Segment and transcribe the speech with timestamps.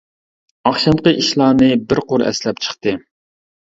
[0.69, 3.01] ئاخشامقى ئىشلارنى بىر قۇر ئەسلەپ چىقتى.